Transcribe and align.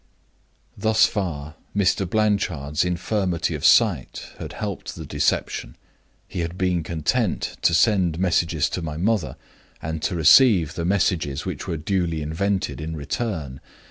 "Thus 0.75 1.05
far 1.05 1.53
Mr. 1.77 2.09
Blanchard's 2.09 2.83
infirmity 2.83 3.53
of 3.53 3.63
sight 3.63 4.31
had 4.39 4.53
helped 4.53 4.95
the 4.95 5.05
deception. 5.05 5.75
He 6.27 6.39
had 6.39 6.57
been 6.57 6.81
content 6.81 7.55
to 7.61 7.75
send 7.75 8.17
messages 8.17 8.67
to 8.71 8.81
my 8.81 8.97
mother, 8.97 9.35
and 9.79 10.01
to 10.01 10.15
receive 10.15 10.73
the 10.73 10.85
messages 10.85 11.45
which 11.45 11.67
were 11.67 11.77
duly 11.77 12.23
invented 12.23 12.81
in 12.81 12.95
return. 12.95 13.61